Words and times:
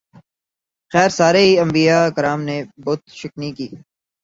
خیر 0.91 1.09
سارے 1.17 1.41
ہی 1.47 1.53
انبیاء 1.63 2.03
کرام 2.15 2.39
نے 2.49 2.57
بت 2.85 3.01
شکنی 3.19 3.49
کی۔ 3.57 3.67